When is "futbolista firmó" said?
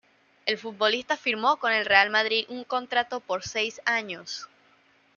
0.57-1.57